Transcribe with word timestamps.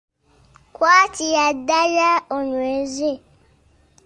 Kwatira 0.75 1.45
ddala 1.57 2.09
onyweze 2.35 3.11